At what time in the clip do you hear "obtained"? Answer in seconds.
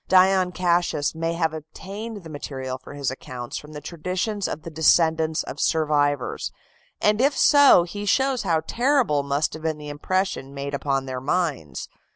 1.53-2.23